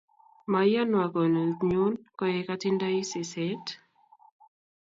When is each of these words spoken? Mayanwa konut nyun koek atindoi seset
Mayanwa 0.51 1.03
konut 1.13 1.59
nyun 1.69 1.93
koek 2.17 2.47
atindoi 2.53 2.99
seset 3.11 3.65